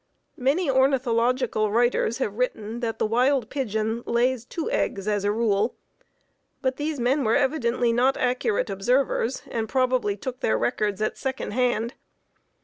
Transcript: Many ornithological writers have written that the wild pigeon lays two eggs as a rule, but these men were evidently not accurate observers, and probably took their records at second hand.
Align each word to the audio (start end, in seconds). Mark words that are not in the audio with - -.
Many 0.39 0.67
ornithological 0.67 1.69
writers 1.69 2.17
have 2.17 2.33
written 2.33 2.79
that 2.79 2.97
the 2.97 3.05
wild 3.05 3.51
pigeon 3.51 4.01
lays 4.07 4.45
two 4.45 4.67
eggs 4.71 5.07
as 5.07 5.23
a 5.23 5.31
rule, 5.31 5.75
but 6.63 6.77
these 6.77 6.99
men 6.99 7.23
were 7.23 7.35
evidently 7.35 7.93
not 7.93 8.17
accurate 8.17 8.71
observers, 8.71 9.43
and 9.51 9.69
probably 9.69 10.17
took 10.17 10.39
their 10.39 10.57
records 10.57 11.03
at 11.03 11.19
second 11.19 11.51
hand. 11.51 11.93